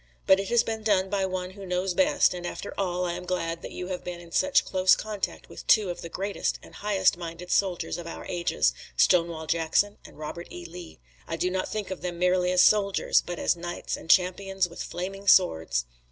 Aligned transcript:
But 0.25 0.39
it 0.39 0.47
has 0.49 0.63
been 0.63 0.81
done 0.81 1.11
by 1.11 1.27
One 1.27 1.51
who 1.51 1.63
knows 1.63 1.93
best, 1.93 2.33
and 2.33 2.43
after 2.43 2.73
all 2.75 3.05
I 3.05 3.13
am 3.13 3.23
glad 3.23 3.61
that 3.61 3.69
you 3.69 3.89
have 3.89 4.03
been 4.03 4.19
in 4.19 4.31
such 4.31 4.65
close 4.65 4.95
contact 4.95 5.47
with 5.47 5.67
two 5.67 5.91
of 5.91 6.01
the 6.01 6.09
greatest 6.09 6.57
and 6.63 6.73
highest 6.73 7.17
minded 7.17 7.51
soldiers 7.51 7.99
of 7.99 8.05
the 8.05 8.25
ages, 8.27 8.73
Stonewall 8.97 9.45
Jackson 9.45 9.99
and 10.03 10.17
Robert 10.17 10.47
E. 10.51 10.65
Lee. 10.65 10.97
I 11.27 11.35
do 11.35 11.51
not 11.51 11.69
think 11.69 11.91
of 11.91 12.01
them 12.01 12.17
merely 12.17 12.51
as 12.51 12.63
soldiers, 12.63 13.21
but 13.23 13.37
as 13.37 13.55
knights 13.55 13.95
and 13.95 14.09
champions 14.09 14.67
with 14.67 14.81
flaming 14.81 15.27
swords. 15.27 15.85